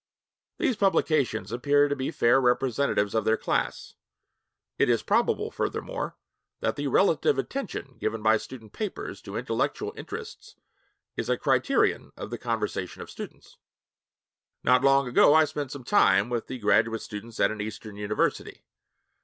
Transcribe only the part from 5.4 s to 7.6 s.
furthermore, that the relative